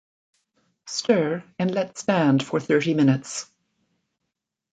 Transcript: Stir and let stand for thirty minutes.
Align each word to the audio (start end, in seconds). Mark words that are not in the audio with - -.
Stir 0.87 1.43
and 1.59 1.69
let 1.69 1.95
stand 1.95 2.41
for 2.43 2.59
thirty 2.59 2.95
minutes. 2.95 3.45